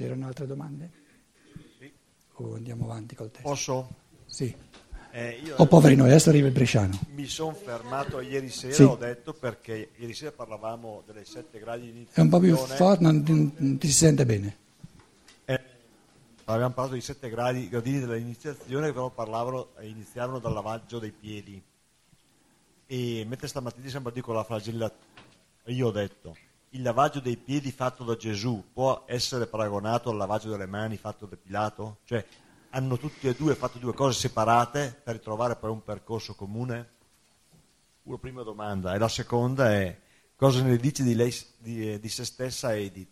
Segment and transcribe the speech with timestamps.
[0.00, 0.90] C'erano altre domande?
[1.78, 1.92] Sì.
[2.36, 3.46] O andiamo avanti col testo?
[3.46, 3.88] Posso?
[4.24, 4.54] Sì.
[5.12, 6.98] Eh, io Oh poveri noi, adesso arriva il bresciano.
[7.10, 8.82] mi sono fermato ieri sera, Sì.
[8.84, 12.78] ho detto perché ieri sera parlavamo delle sette gradi di È un po' più iniziazione.
[12.78, 14.56] forte, non, non ti si sente bene.
[15.44, 15.60] Eh,
[16.44, 21.60] abbiamo parlato di sette gradi, gradini dell'iniziazione che però parlavano, iniziavano dal lavaggio dei piedi.
[22.86, 25.04] E mentre stamattina siamo partiti con la flagellazione,
[25.64, 26.36] io ho detto,
[26.70, 31.26] il lavaggio dei piedi fatto da Gesù può essere paragonato al lavaggio delle mani fatto
[31.26, 31.98] da Pilato?
[32.04, 32.24] Cioè,
[32.70, 36.88] hanno tutti e due fatto due cose separate per ritrovare poi un percorso comune?
[38.02, 38.94] Una prima domanda.
[38.94, 39.98] E la seconda è,
[40.36, 43.10] cosa ne dice di, lei, di, di se stessa Edith?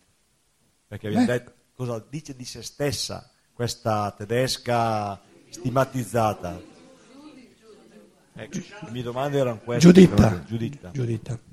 [0.87, 6.61] Perché abbiamo detto cosa dice di se stessa questa tedesca stigmatizzata.
[8.35, 9.85] Ecco, le mie domande erano queste.
[9.85, 10.45] Giuditta.
[10.45, 10.91] Giuditta.
[10.93, 11.48] Giuditta.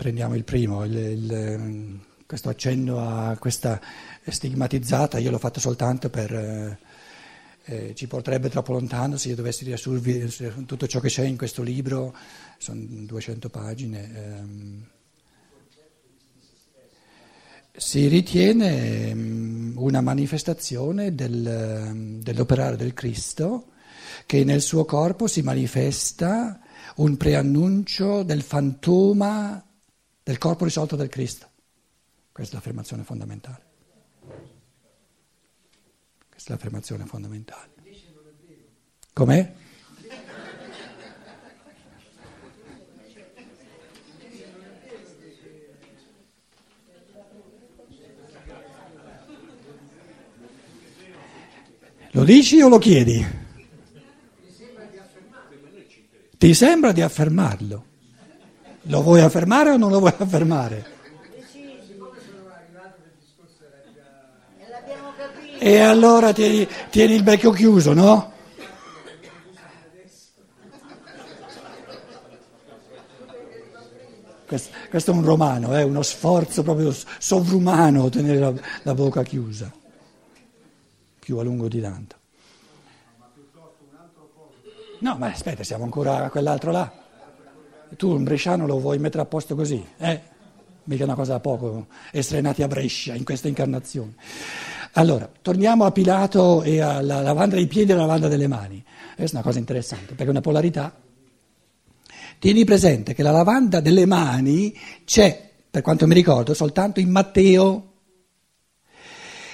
[0.00, 3.78] Prendiamo il primo, il- il, questo accenno a questa
[4.26, 6.32] stigmatizzata, io l'ho fatto soltanto per...
[6.32, 6.78] eh,
[7.64, 10.26] eh, ci porterebbe troppo lontano se io dovessi riassurvi
[10.64, 12.14] tutto ciò che c'è in questo libro,
[12.56, 14.10] sono 200 pagine.
[14.14, 14.86] ehm.
[17.76, 23.66] si ritiene mm, una manifestazione del, dell'operare del Cristo
[24.24, 26.58] che nel suo corpo si manifesta
[26.96, 29.62] un preannuncio del fantoma
[30.22, 31.48] del corpo risolto del Cristo.
[32.32, 33.64] Questa è l'affermazione fondamentale.
[36.28, 37.72] Questa è l'affermazione fondamentale.
[39.12, 39.54] Com'è?
[52.12, 53.24] Lo dici o lo chiedi?
[56.36, 57.89] Ti sembra di affermarlo?
[58.84, 60.98] Lo vuoi affermare o non lo vuoi affermare?
[65.58, 68.32] E allora tieni, tieni il becchio chiuso, no?
[74.46, 79.70] Questo, questo è un romano, è uno sforzo proprio sovrumano tenere la, la bocca chiusa,
[81.18, 82.16] più a lungo di tanto.
[85.00, 86.99] No, ma aspetta, siamo ancora a quell'altro là.
[87.96, 90.20] Tu un bresciano lo vuoi mettere a posto così, eh?
[90.84, 94.14] Mica una cosa da poco, essere nati a Brescia in questa incarnazione.
[94.92, 98.82] Allora, torniamo a Pilato e alla lavanda dei piedi e alla lavanda delle mani.
[99.14, 100.98] Questa è una cosa interessante, perché è una polarità.
[102.38, 104.74] Tieni presente che la lavanda delle mani
[105.04, 107.92] c'è, per quanto mi ricordo, soltanto in Matteo.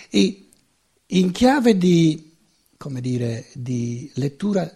[0.09, 0.49] E
[1.07, 2.35] in chiave di,
[2.77, 4.73] come dire, di lettura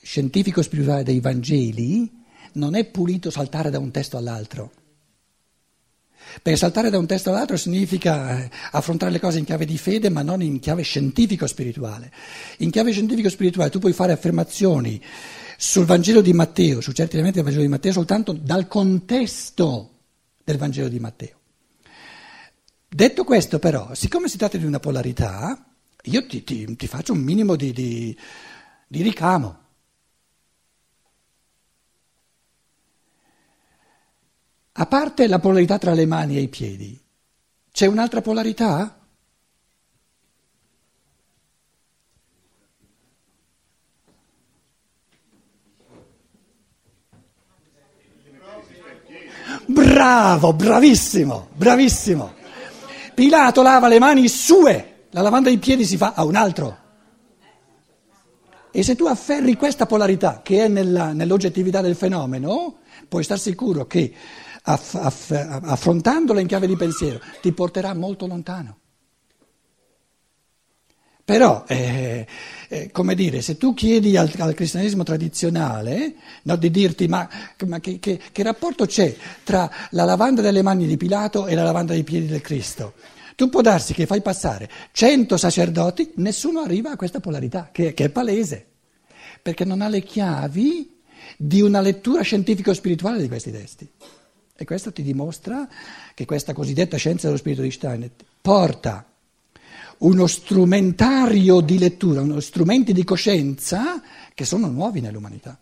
[0.00, 2.24] scientifico-spirituale dei Vangeli,
[2.56, 4.72] non è pulito saltare da un testo all'altro.
[6.42, 10.10] Perché saltare da un testo all'altro significa eh, affrontare le cose in chiave di fede,
[10.10, 12.12] ma non in chiave scientifico-spirituale.
[12.58, 15.00] In chiave scientifico-spirituale tu puoi fare affermazioni
[15.56, 19.90] sul Vangelo di Matteo, su certi elementi del Vangelo di Matteo, soltanto dal contesto
[20.42, 21.38] del Vangelo di Matteo.
[22.88, 25.64] Detto questo, però, siccome si tratta di una polarità,
[26.02, 28.16] io ti, ti- ti faccio un minimo di, di-
[28.88, 29.64] di ricamo.
[34.78, 37.00] A parte la polarità tra le mani e i piedi,
[37.72, 38.94] c'è un'altra polarità?
[49.64, 52.34] Bravo, bravissimo, bravissimo.
[53.14, 56.78] Pilato lava le mani sue, la lavanda dei piedi si fa a un altro.
[58.70, 63.86] E se tu afferri questa polarità che è nella- nell'oggettività del fenomeno, puoi star sicuro
[63.86, 64.12] che
[64.66, 68.78] aff- aff- affrontandola in chiave di pensiero ti porterà molto lontano.
[71.24, 72.24] Però, eh,
[72.68, 77.28] eh, come dire, se tu chiedi al, al cristianesimo tradizionale no, di dirti ma,
[77.66, 81.64] ma che, che- che rapporto c'è tra la lavanda delle mani di Pilato e la
[81.64, 82.94] lavanda dei piedi del Cristo,
[83.34, 88.04] tu può darsi che fai passare cento sacerdoti, nessuno arriva a questa polarità, che, che
[88.04, 88.66] è palese,
[89.42, 90.94] perché non ha le chiavi
[91.36, 93.90] di una lettura scientifico-spirituale di questi testi.
[94.56, 95.68] E questo ti dimostra
[96.14, 98.10] che questa cosiddetta scienza dello spirito di Steiner
[98.40, 99.06] porta
[99.98, 104.02] uno strumentario di lettura, uno strumenti di coscienza
[104.34, 105.58] che sono nuovi nell'umanità.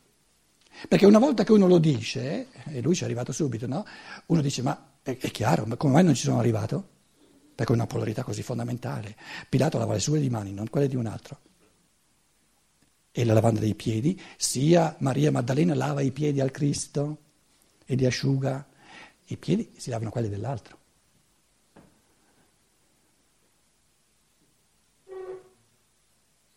[0.88, 3.84] Perché una volta che uno lo dice, e lui ci è arrivato subito, no?
[4.26, 6.88] Uno dice, ma è, è chiaro, ma come mai non ci sono arrivato?
[7.54, 9.16] Perché è una polarità così fondamentale.
[9.48, 11.38] Pilato lava le sue di mani, non quelle di un altro.
[13.10, 17.18] E la lavanda dei piedi, sia Maria Maddalena lava i piedi al Cristo,
[17.86, 18.66] e li asciuga,
[19.26, 20.78] i piedi si lavano quelli dell'altro.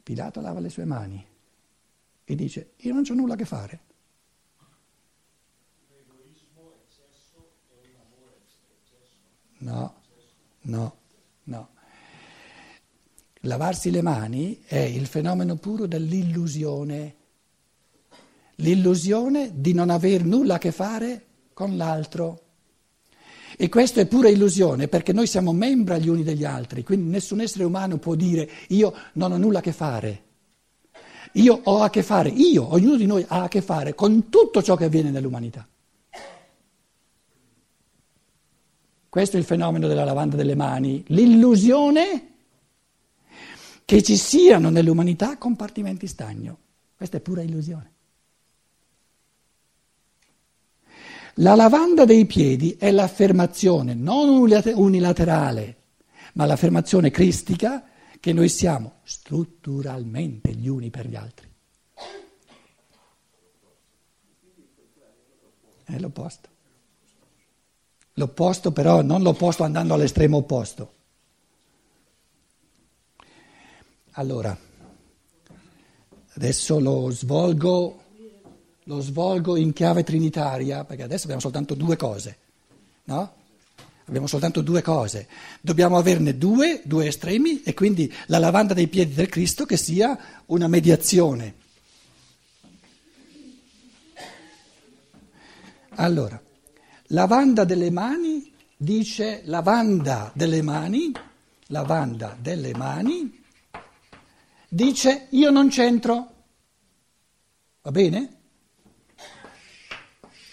[0.03, 1.25] Pilato lava le sue mani
[2.23, 3.81] e dice, io non ho nulla a che fare.
[9.59, 10.01] No,
[10.61, 10.97] no,
[11.43, 11.69] no.
[13.41, 17.15] Lavarsi le mani è il fenomeno puro dell'illusione.
[18.55, 22.46] L'illusione di non aver nulla a che fare con l'altro.
[23.59, 27.41] E questo è pura illusione perché noi siamo membra gli uni degli altri, quindi nessun
[27.41, 30.25] essere umano può dire io non ho nulla a che fare.
[31.33, 34.61] Io ho a che fare, io, ognuno di noi ha a che fare con tutto
[34.61, 35.67] ciò che avviene nell'umanità.
[39.09, 42.27] Questo è il fenomeno della lavanda delle mani, l'illusione
[43.85, 46.57] che ci siano nell'umanità compartimenti stagno.
[46.95, 47.96] Questa è pura illusione.
[51.39, 55.75] La lavanda dei piedi è l'affermazione non unilaterale,
[56.33, 57.83] ma l'affermazione cristica
[58.19, 61.47] che noi siamo strutturalmente gli uni per gli altri.
[65.83, 66.49] È l'opposto.
[68.13, 70.93] L'opposto però non l'opposto andando all'estremo opposto.
[74.13, 74.57] Allora,
[76.33, 78.05] adesso lo svolgo
[78.87, 82.37] lo svolgo in chiave trinitaria, perché adesso abbiamo soltanto due cose,
[83.05, 83.33] no?
[84.05, 85.27] Abbiamo soltanto due cose.
[85.59, 90.17] Dobbiamo averne due, due estremi, e quindi la lavanda dei piedi del Cristo che sia
[90.45, 91.55] una mediazione.
[95.95, 96.41] Allora,
[97.07, 101.11] lavanda delle mani dice lavanda delle mani,
[101.67, 103.43] lavanda delle mani,
[104.69, 106.31] dice io non c'entro.
[107.81, 108.36] Va bene?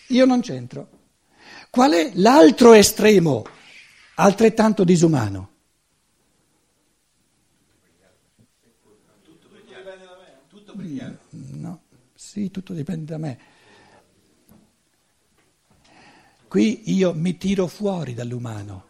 [0.09, 1.03] Io non c'entro.
[1.71, 3.45] Qual è l'altro estremo,
[4.17, 5.53] altrettanto disumano?
[9.23, 11.19] Tutto dipende da me.
[11.31, 11.83] No,
[12.15, 13.39] sì, tutto dipende da me.
[16.47, 18.87] Qui io mi tiro fuori dall'umano,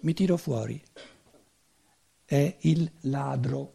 [0.00, 0.82] mi tiro fuori.
[2.24, 3.74] È il ladro.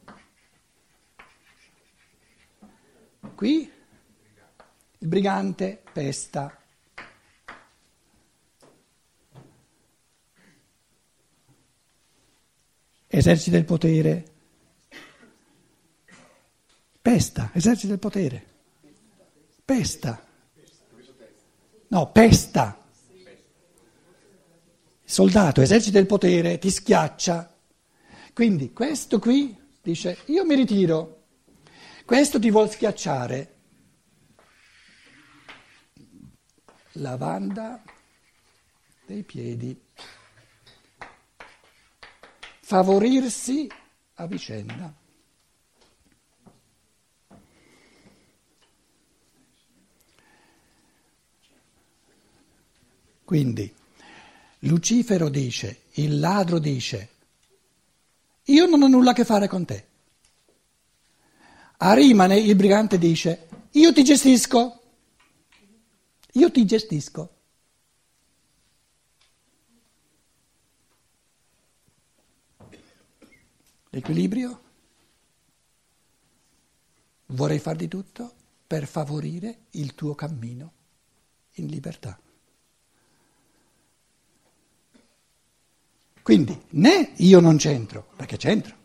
[3.36, 3.72] Qui
[5.00, 6.54] il brigante pesta.
[13.08, 14.26] Esercita il potere.
[17.02, 18.46] Pesta, esercita il potere.
[19.66, 20.28] Pesta.
[21.88, 22.84] No, pesta.
[25.04, 27.52] Soldato esercita il potere, ti schiaccia.
[28.32, 31.24] Quindi questo qui dice io mi ritiro,
[32.06, 33.59] questo ti vuol schiacciare,
[36.94, 37.82] lavanda
[39.06, 39.80] dei piedi,
[42.62, 43.68] favorirsi
[44.16, 44.94] a vicenda.
[53.24, 53.72] Quindi
[54.60, 57.10] Lucifero dice, il ladro dice,
[58.46, 59.86] io non ho nulla a che fare con te.
[61.78, 64.79] Arimane, il brigante, dice, io ti gestisco.
[66.34, 67.38] Io ti gestisco.
[73.90, 74.62] L'equilibrio?
[77.28, 78.34] Vorrei far di tutto
[78.68, 80.74] per favorire il tuo cammino
[81.54, 82.20] in libertà.
[86.22, 88.76] Quindi né io non c'entro, perché c'entro,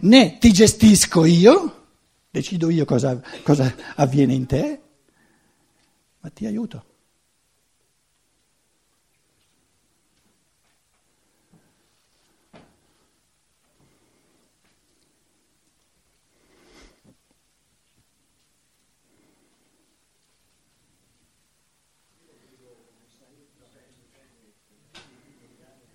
[0.00, 1.86] né ti gestisco io,
[2.30, 4.80] decido io cosa, cosa avviene in te,
[6.20, 6.84] ma ti aiuto.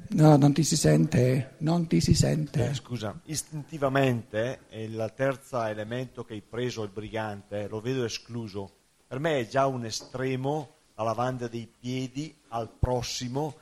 [0.08, 2.70] No, non ti si sente, non ti si sente.
[2.70, 8.84] Eh, scusa, istintivamente è il terzo elemento che hai preso il brigante, lo vedo escluso
[9.08, 13.56] per me è già un estremo la lavanda dei piedi al prossimo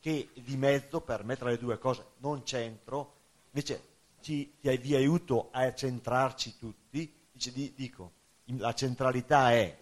[0.00, 3.12] che di mezzo per mettere le due cose non c'entro,
[3.50, 3.82] invece
[4.20, 8.12] ci, ti, vi aiuto a centrarci tutti, dice, di, dico,
[8.58, 9.76] la centralità è,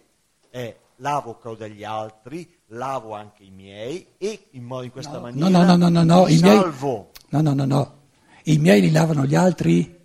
[0.49, 5.49] è lavo degli altri, lavo anche i miei e in, modo, in questa no, maniera
[5.49, 7.11] no, no, no, no, no, salvo.
[7.29, 7.97] Miei, no, no, no, no,
[8.43, 9.97] i miei li lavano gli altri?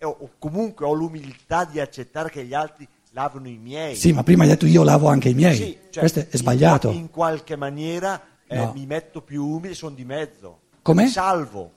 [0.00, 3.96] O, o comunque ho l'umiltà di accettare che gli altri lavano i miei.
[3.96, 5.56] Sì, ma prima hai detto io lavo anche i miei.
[5.56, 6.90] Sì, cioè, Questo è in- sbagliato.
[6.90, 8.72] In, qualche maniera eh, No.
[8.74, 10.60] mi metto più umile, sono di mezzo.
[10.82, 11.04] Com'è?
[11.04, 11.72] Mi salvo.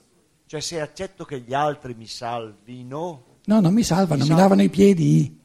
[0.46, 4.42] Cioè se accetto che gli altri mi salvino, No, non mi salvano, Mi mi salva.
[4.42, 5.36] lavano i piedi.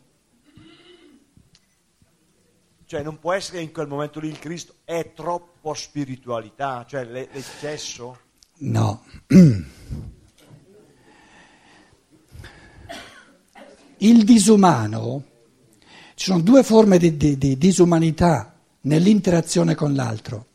[2.86, 7.28] cioè non può essere in quel momento lì il Cristo, è troppo spiritualità, cioè l'e-
[7.32, 8.18] l'eccesso.
[8.60, 9.04] No.
[13.98, 15.24] Il disumano,
[16.16, 20.48] ci sono due forme di, di- di disumanità nell'interazione con l'altro.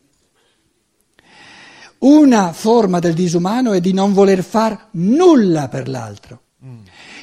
[1.99, 6.43] Una forma del disumano è di non voler far nulla per l'altro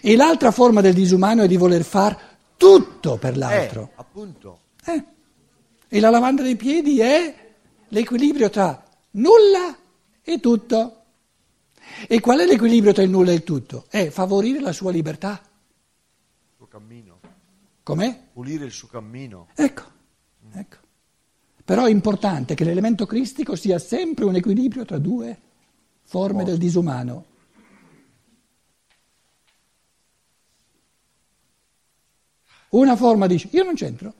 [0.02, 2.18] e l'altra forma del disumano è di voler far
[2.56, 3.90] tutto per l'altro.
[4.84, 4.92] Eh.
[4.92, 5.04] Eh.
[5.88, 7.34] E la lavanda dei piedi è
[7.88, 9.76] l'equilibrio tra nulla
[10.22, 11.02] e tutto.
[12.06, 13.86] E qual è l'equilibrio tra il nulla e il tutto?
[13.88, 15.40] È favorire la sua libertà.
[15.42, 17.15] Il suo cammino,
[17.86, 18.20] Com'è?
[18.32, 19.46] pulire il suo cammino.
[19.54, 19.82] Ecco,
[20.54, 20.76] ecco.
[21.64, 25.40] Però è importante che l'elemento cristico sia sempre un equilibrio tra due
[26.02, 27.26] forme del disumano.
[32.70, 34.14] Una forma dice io non c'entro,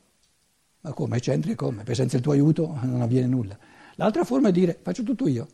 [0.83, 1.79] ma come c'entri e come?
[1.79, 3.59] Perché senza il tuo aiuto non avviene nulla.
[3.97, 5.49] L'altra forma è dire faccio tutto io.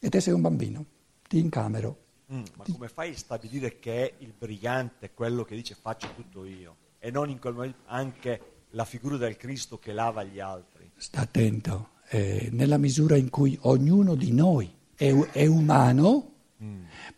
[0.00, 0.84] E te sei un bambino,
[1.28, 2.05] ti incamero.
[2.32, 6.44] Mm, ma come fai a stabilire che è il brigante quello che dice faccio tutto
[6.44, 6.76] io?
[6.98, 8.40] E non in quel momento anche
[8.70, 10.90] la figura del Cristo che lava gli altri?
[10.96, 16.32] Sta attento, eh, nella misura in cui ognuno di noi è, è umano,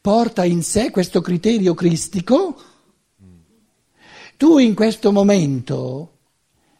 [0.00, 2.60] porta in sé questo criterio cristico,
[4.36, 6.12] tu in questo momento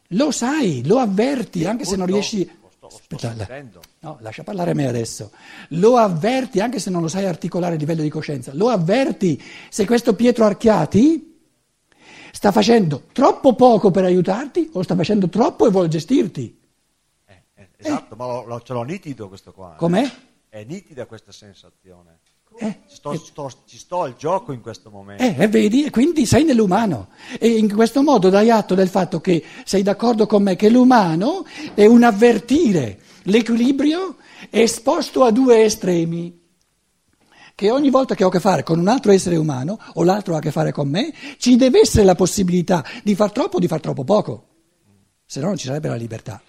[0.09, 2.49] lo sai, lo avverti, anche se non riesci...
[2.91, 3.81] sto- sto Aspetta, la- sentendo.
[4.01, 5.31] no, lascia parlare a me adesso.
[5.71, 9.85] Lo avverti, anche se non lo sai articolare a livello di coscienza, lo avverti se
[9.87, 11.27] questo Pietro Archiati
[12.33, 16.61] sta facendo troppo poco per aiutarti o sta facendo troppo e vuole gestirti.
[17.27, 19.75] Eh, eh, esatto, ma lo- lo- ce l'ho nitido questo qua.
[19.75, 19.77] eh.
[19.77, 20.11] Com'è?
[20.49, 22.19] È nitida questa sensazione.
[22.61, 25.23] Eh, Ci sto, sto- ci sto al gioco in questo momento.
[25.23, 27.09] Eh, e vedi, e quindi sei nell'umano.
[27.39, 31.45] E in questo modo dai atto del fatto che sei d'accordo con me che l'umano
[31.75, 34.17] è un avvertire l'equilibrio
[34.51, 36.37] esposto a due estremi.
[37.55, 40.35] Che ogni volta che ho a che fare con un altro essere umano, o l'altro
[40.35, 43.61] ha a che fare con me, ci deve essere la possibilità di far troppo o
[43.61, 44.47] di far troppo poco.
[45.27, 46.41] Se no non ci sarebbe la libertà.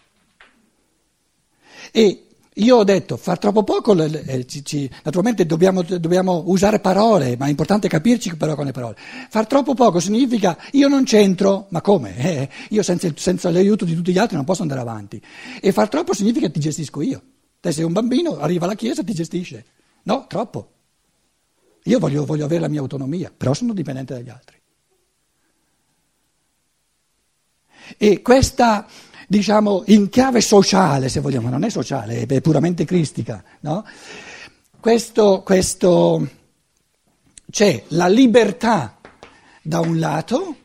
[1.91, 2.28] E
[2.59, 7.47] io ho detto, far troppo poco, eh, ci- ci- naturalmente dobbiamo, dobbiamo usare parole, ma
[7.47, 8.95] è importante capirci però con le parole.
[9.29, 12.17] Far troppo poco significa io non c'entro, ma come?
[12.17, 15.21] Eh, io senza, senza l'aiuto di tutti gli altri non posso andare avanti.
[15.61, 17.21] E far troppo significa ti gestisco io.
[17.59, 19.65] Te sei un bambino, arriva alla chiesa e ti gestisce.
[20.03, 20.71] No, troppo.
[21.83, 24.57] Io voglio, voglio avere la mia autonomia, però sono dipendente dagli altri.
[27.97, 28.87] E questa,
[29.29, 33.85] diciamo, in chiave sociale, se vogliamo, non è sociale, è puramente cristica, no?
[34.79, 36.27] Questo, questo,
[37.51, 38.97] c'è la libertà
[39.61, 40.55] da un lato,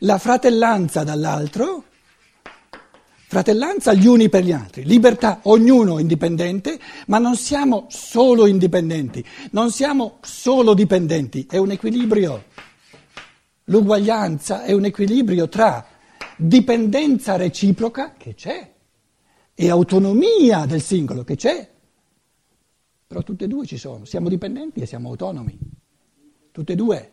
[0.00, 1.82] la fratellanza dall'altro,
[3.26, 9.72] fratellanza gli uni per gli altri, libertà ognuno indipendente, ma non siamo solo indipendenti, non
[9.72, 12.44] siamo solo dipendenti, è un equilibrio.
[13.64, 15.97] L'uguaglianza è un equilibrio tra
[16.38, 18.74] dipendenza reciproca, che c'è,
[19.54, 21.68] e autonomia del singolo, che c'è.
[23.06, 25.58] Però tutte e due ci sono, siamo dipendenti e siamo autonomi,
[26.52, 27.12] tutte e due.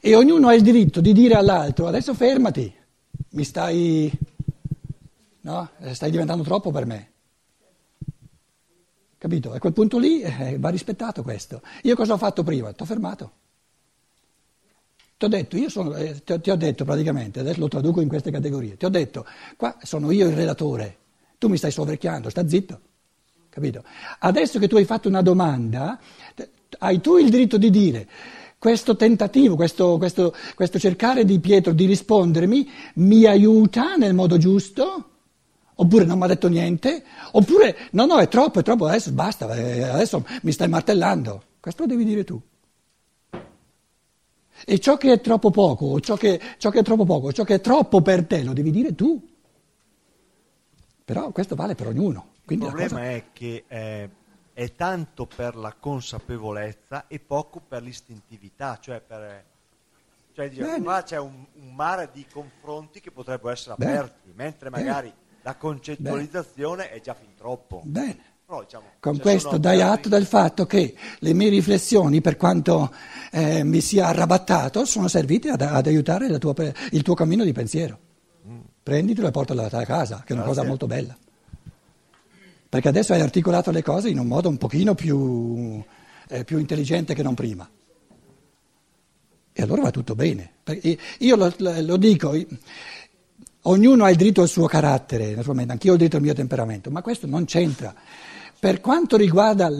[0.00, 2.72] E ognuno ha il diritto di dire all'altro, adesso fermati,
[3.30, 4.12] mi stai,
[5.40, 5.70] no?
[5.92, 7.12] Stai diventando troppo per me.
[9.16, 9.52] Capito?
[9.52, 11.62] A quel punto lì eh, va rispettato questo.
[11.82, 12.72] Io cosa ho fatto prima?
[12.72, 13.32] Ti ho fermato.
[15.18, 18.02] Ti ho detto, io sono, eh, ti, ho, ti ho detto praticamente, adesso lo traduco
[18.02, 19.24] in queste categorie, ti ho detto,
[19.56, 20.98] qua sono io il relatore,
[21.38, 22.80] tu mi stai soverchiando, sta zitto.
[23.48, 23.82] Capito?
[24.18, 25.98] Adesso che tu hai fatto una domanda,
[26.80, 28.06] hai tu il diritto di dire
[28.58, 35.10] questo tentativo, questo, questo, questo cercare di Pietro di rispondermi mi aiuta nel modo giusto?
[35.76, 37.02] Oppure non mi ha detto niente?
[37.32, 41.42] Oppure no, no, è troppo, è troppo, adesso basta, eh, adesso mi stai martellando.
[41.58, 42.38] Questo lo devi dire tu.
[44.68, 47.54] E ciò che è troppo poco, ciò che, ciò che è troppo poco, ciò che
[47.54, 49.24] è troppo per te, lo devi dire tu.
[51.04, 52.32] Però questo vale per ognuno.
[52.34, 54.10] Il Quindi la problema cosa- è che eh,
[54.52, 59.44] è tanto per la consapevolezza e poco per l'istintività, cioè per...
[60.32, 60.82] Cioè, Bene.
[60.82, 63.92] qua c'è un, un mare di confronti che potrebbero essere Bene.
[63.98, 67.82] aperti, mentre magari la concettualizzazione è già fin troppo.
[67.84, 72.94] Bene, diciamo, Con ce questo dai atto del fatto che le mie riflessioni, per quanto
[73.32, 76.54] eh, mi sia arrabattato, sono servite ad, ad aiutare tua
[76.92, 77.98] il tuo cammino di pensiero.
[78.84, 81.18] Prenditelo e portalo a casa, che è una cosa molto bella.
[82.68, 85.82] Perché adesso hai articolato le cose in un modo un pochino più,
[86.28, 87.68] eh, più intelligente che non prima.
[89.52, 90.52] E allora va tutto bene.
[90.62, 92.32] Perché io lo, lo dico,
[93.68, 96.90] ognuno ha il diritto al suo carattere, naturalmente, anch'io ho il diritto al mio temperamento,
[96.90, 97.94] ma questo non c'entra.
[98.58, 99.70] Per quanto riguarda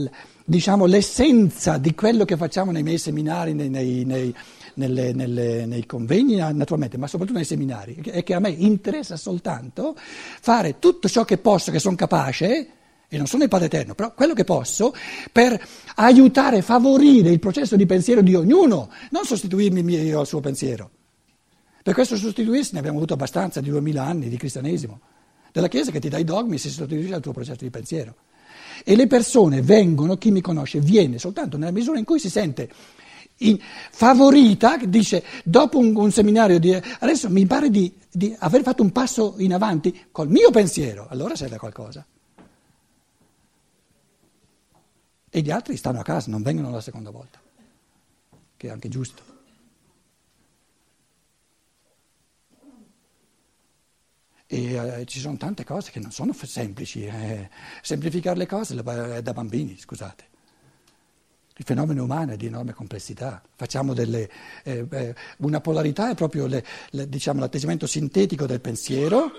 [0.45, 4.35] diciamo, l'essenza di quello che facciamo nei miei seminari, nei, nei- nei-
[4.75, 9.97] nelle- nelle- nei convegni, naturalmente, ma soprattutto nei seminari, è che a me interessa soltanto
[9.97, 12.69] fare tutto ciò che posso, che sono capace,
[13.09, 14.93] e non sono il Padre Eterno, però quello che posso
[15.33, 15.59] per
[15.95, 20.90] aiutare, favorire il processo di pensiero di ognuno, non sostituirmi io al suo pensiero.
[21.87, 24.99] Per questo sostituirsi ne abbiamo avuto abbastanza di duemila anni di cristianesimo,
[25.52, 28.16] della Chiesa che ti dà i dogmi e si sostituisce al tuo processo di pensiero.
[28.83, 32.69] E le persone vengono, chi mi conosce viene soltanto nella misura in cui si sente
[33.37, 33.57] in-
[33.93, 38.90] favorita, dice dopo un, un seminario di adesso mi pare di, di aver fatto un
[38.90, 42.05] passo in avanti col mio pensiero, allora serve qualcosa.
[45.31, 47.40] E gli altri stanno a casa, non vengono la seconda volta,
[48.57, 49.36] che è anche giusto.
[54.48, 57.04] E eh, ci sono tante cose che non sono f- semplici.
[57.04, 57.50] eh.
[57.82, 60.24] Semplificare le cose è da bambini, scusate.
[61.58, 63.42] Il fenomeno umano è di enorme complessità.
[63.56, 64.30] Facciamo delle,
[64.62, 69.32] eh, eh, una polarità è proprio le- le- diciamo, l'atteggiamento sintetico del pensiero,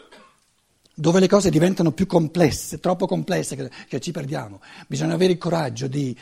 [0.94, 4.60] dove le cose diventano più complesse, troppo complesse, che, che ci perdiamo.
[4.88, 6.18] Bisogna avere il coraggio di,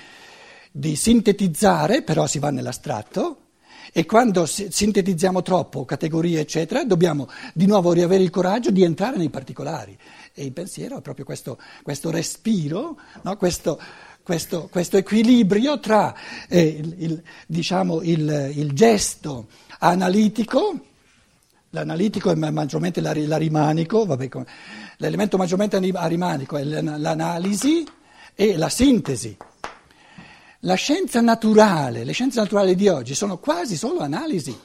[0.70, 3.45] di sintetizzare, però si va nell'astratto,
[3.92, 9.18] e quando si- sintetizziamo troppo categorie, eccetera, dobbiamo di nuovo riavere il coraggio di entrare
[9.18, 9.98] nei particolari.
[10.34, 13.38] E il pensiero è proprio questo, questo respiro, no?
[13.38, 13.80] questo,
[14.24, 16.14] questo- questo equilibrio tra
[16.50, 19.48] eh, il, il- diciamo, il- il gesto
[19.80, 20.80] analitico,
[21.72, 24.30] L'analitico è ma- maggiormente l'ari- l'arimanico, vabbè,
[25.00, 27.86] l'elemento maggiormente ani- arimanico è l'an- l'analisi
[28.34, 29.36] e la sintesi.
[30.66, 34.60] La scienza naturale, le scienze naturali di oggi sono quasi solo analisi.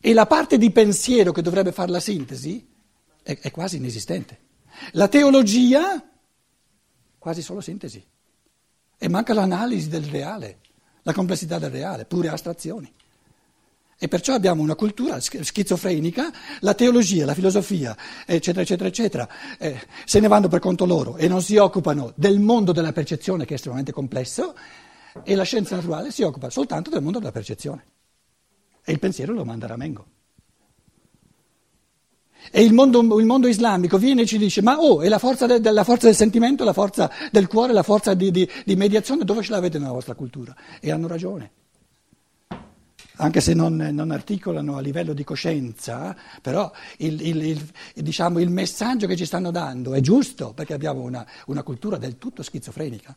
[0.00, 2.68] E la parte di pensiero che dovrebbe fare la sintesi
[3.20, 4.38] è, è quasi inesistente.
[4.92, 6.08] La teologia,
[7.18, 8.02] quasi solo sintesi.
[8.96, 10.60] E manca l'analisi del reale,
[11.02, 12.90] la complessità del reale, pure astrazioni.
[14.02, 19.78] E perciò abbiamo una cultura sch- schizofrenica, la teologia, la filosofia, eccetera, eccetera, eccetera, eh,
[20.06, 23.50] se ne vanno per conto loro e non si occupano del mondo della percezione che
[23.50, 24.54] è estremamente complesso
[25.22, 27.84] e la scienza naturale si occupa soltanto del mondo della percezione.
[28.82, 30.06] E il pensiero lo manda ramengo.
[32.50, 35.44] E il mondo, il mondo islamico viene e ci dice, ma oh, è la forza,
[35.44, 38.76] de- de- la forza del sentimento, la forza del cuore, la forza di, di- di
[38.76, 40.56] mediazione, dove ce l'avete nella vostra cultura?
[40.80, 41.50] E hanno ragione
[43.20, 48.50] anche se non, non articolano a livello di coscienza, però il, il- il- diciamo, il
[48.50, 53.14] messaggio che ci stanno dando è giusto, perché abbiamo una, una cultura del tutto schizofrenica.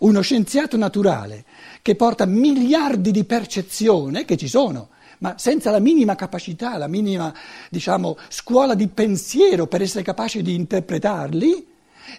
[0.00, 1.44] Uno scienziato naturale
[1.80, 4.88] che porta miliardi di percezione, che ci sono,
[5.20, 7.32] ma senza la minima capacità, la minima
[7.70, 11.66] diciamo, scuola di pensiero per essere capaci di interpretarli,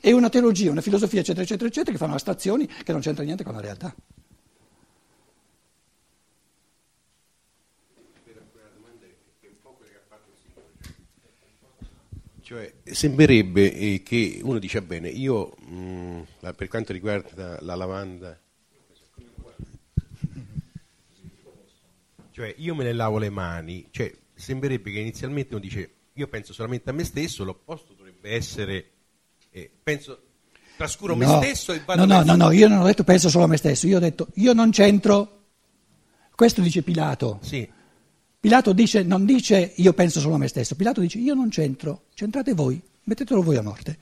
[0.02, 3.44] e una teologia, una filosofia, eccetera, eccetera, eccetera, che fanno astrazioni che non c'entrano niente
[3.44, 3.94] con la realtà.
[12.48, 18.40] Cioè, sembrerebbe eh, che uno dice bene, io mh, la- per quanto riguarda la lavanda,
[22.32, 26.54] cioè io me ne lavo le mani, cioè, sembrerebbe che inizialmente uno dice io penso
[26.54, 28.92] solamente a me stesso, l'opposto dovrebbe essere,
[29.52, 30.18] eh, penso,
[30.78, 33.44] trascuro me stesso e vado no, no, no, no, io non ho detto penso solo
[33.44, 35.34] a me stesso, io ho detto io non c'entro.
[36.34, 37.40] Questo dice Pilato.
[37.42, 37.70] Sì,
[38.40, 42.04] Pilato dice, non dice io penso solo a me stesso, Pilato dice io non c'entro,
[42.14, 43.98] c'entrate voi, mettetelo voi a morte.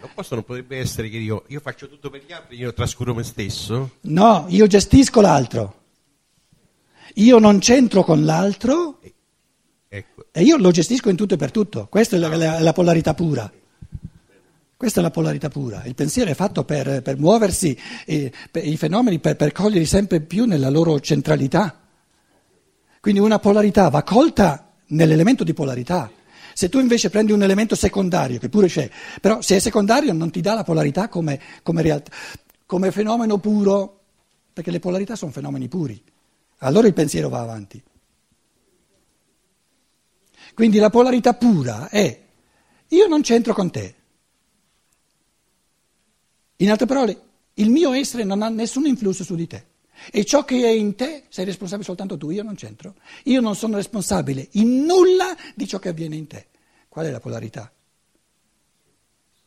[0.00, 3.22] l'opposto non potrebbe essere che io, io faccio tutto per gli altri, io trascuro me
[3.22, 3.96] stesso.
[4.02, 5.76] No, io gestisco l'altro.
[7.14, 9.00] Io non c'entro con l'altro
[9.88, 11.86] Ecco, e io lo gestisco in tutto e per tutto.
[11.88, 13.50] Questa è la, la- la polarità pura.
[14.76, 15.82] Questa è la polarità pura.
[15.86, 20.20] Il pensiero è fatto per, per muoversi, e per- i fenomeni per, per coglierli sempre
[20.20, 21.87] più nella loro centralità.
[23.00, 26.10] Quindi una polarità va colta nell'elemento di polarità.
[26.54, 30.30] Se tu invece prendi un elemento secondario, che pure c'è, però se è secondario non
[30.30, 32.10] ti dà la polarità come, come realtà,
[32.66, 34.00] come fenomeno puro,
[34.52, 36.02] perché le polarità sono fenomeni puri.
[36.58, 37.80] Allora il pensiero va avanti.
[40.54, 42.26] Quindi la polarità pura è
[42.88, 43.94] io non c'entro con te,
[46.60, 47.20] In altre parole,
[47.54, 49.64] il mio essere non ha nessun influsso su di te.
[50.10, 52.94] E ciò che è in te sei responsabile soltanto tu, io non c'entro.
[53.24, 56.46] Io non sono responsabile in nulla di ciò che avviene in te.
[56.88, 57.70] Qual è la polarità?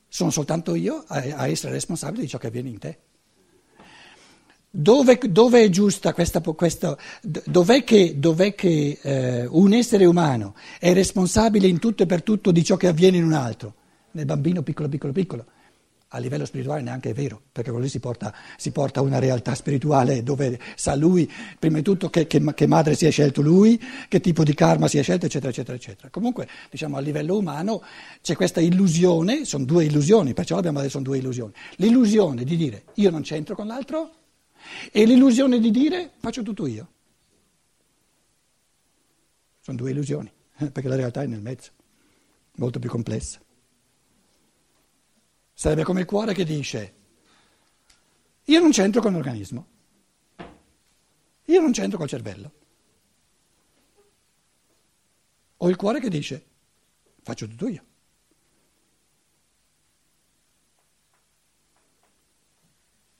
[0.08, 3.00] Sono soltanto io a, a essere responsabile di ciò che avviene in te.
[4.74, 10.94] Dove, dove è giusta questa, questa dov'è che, dov'è che eh, un essere umano è
[10.94, 13.76] responsabile in tutto e per tutto di ciò che avviene in un altro?
[14.12, 15.46] Nel bambino piccolo, piccolo, piccolo.
[16.13, 19.56] A livello spirituale neanche è vero, perché quello lì si porta, si porta una realtà
[19.56, 23.82] spirituale dove sa lui, prima di tutto, che, che, che, madre si è scelto lui,
[24.10, 26.10] che tipo di karma si è scelto, eccetera, eccetera, eccetera.
[26.10, 27.82] Comunque, diciamo, a livello umano
[28.21, 31.54] c'è questa illusione, sono due illusioni, perciò abbiamo detto sono due illusioni.
[31.78, 34.12] L'illusione di dire io non c'entro con l'altro
[34.91, 36.88] e l'illusione di dire faccio tutto io.
[39.62, 40.30] Sono due illusioni,
[40.71, 41.71] perché la realtà è nel mezzo,
[42.56, 43.39] molto più complessa.
[45.62, 46.95] Sarebbe come il cuore che dice
[48.45, 49.67] io non c'entro con l'organismo,
[51.45, 52.52] io non c'entro col cervello.
[55.58, 56.45] O il cuore che dice
[57.21, 57.86] faccio tutto io.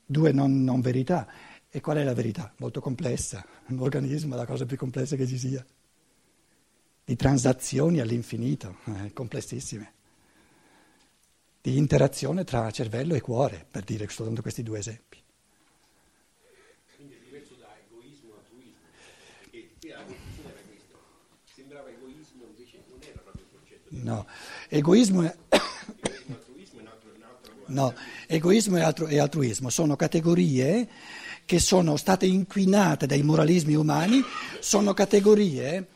[0.04, 1.28] due non, non, verità.
[1.70, 2.52] E qual è la verità?
[2.56, 3.46] Molto complessa.
[3.66, 5.64] L'organismo è la cosa più complessa che ci sia.
[7.04, 10.00] Di transazioni all'infinito, eh, complessissime.
[11.62, 15.22] Di interazione tra cervello e cuore, per dire soltanto questi due esempi.
[16.96, 18.78] Quindi è diverso da egoismo e altruismo.
[19.48, 20.98] Perché la confusione era questa.
[21.54, 23.88] Sembrava egoismo, invece non era proprio il concetto.
[23.90, 24.26] No,
[24.68, 25.36] egoismo è...
[27.66, 27.94] No,
[28.26, 30.86] egoismo e, altru- e altruismo sono categorie
[31.46, 34.20] che sono state inquinate dai moralismi umani,
[34.58, 35.86] sono categorie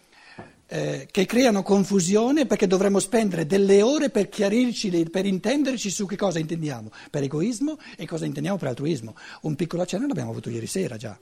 [0.69, 6.17] eh, che creano confusione perché dovremmo spendere delle ore per chiarirci, per intenderci su che
[6.17, 9.15] cosa intendiamo per egoismo e cosa intendiamo per altruismo.
[9.43, 11.19] Un piccolo accenno l'abbiamo avuto ieri sera già.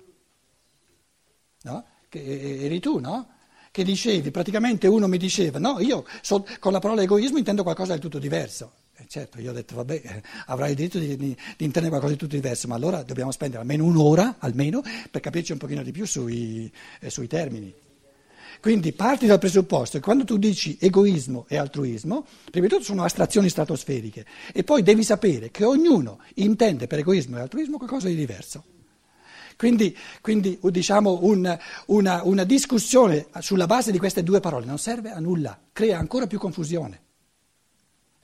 [1.62, 1.84] No?
[2.08, 3.28] Che eri tu, no?
[3.70, 7.92] Che dicevi, praticamente uno mi diceva, no, io so, con la parola egoismo intendo qualcosa
[7.92, 8.72] del tutto diverso.
[8.96, 12.12] Eh, certo, io ho detto, vabbè, eh, avrai il diritto di, di, di, intendere qualcosa
[12.12, 15.90] di tutto diverso, ma allora dobbiamo spendere almeno un'ora, almeno, per capirci un pochino di
[15.90, 17.74] più sui, eh, sui termini.
[18.60, 23.04] Quindi parti dal presupposto che quando tu dici egoismo e altruismo, prima di tutto sono
[23.04, 28.14] astrazioni stratosferiche e poi devi sapere che ognuno intende per egoismo e altruismo qualcosa di
[28.14, 28.64] diverso.
[29.56, 35.10] Quindi, quindi diciamo un, una, una discussione sulla base di queste due parole non serve
[35.10, 37.02] a nulla, crea ancora più confusione.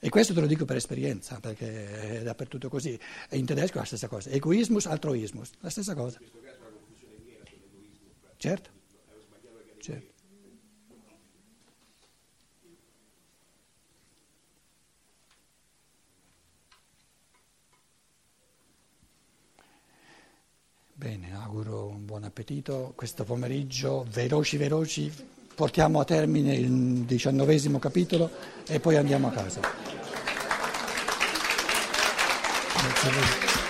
[0.03, 2.99] E questo te lo dico per esperienza, perché è dappertutto così.
[3.31, 4.31] In tedesco è la stessa cosa.
[4.31, 6.17] Egoismus, altruismus, la stessa cosa.
[8.37, 8.69] Certo.
[9.79, 10.10] certo.
[21.01, 22.93] Bene, auguro un buon appetito.
[22.95, 25.11] Questo pomeriggio, veloci, veloci,
[25.55, 28.29] portiamo a termine il diciannovesimo capitolo
[28.67, 29.61] e poi andiamo a casa.
[32.71, 33.60] Grazie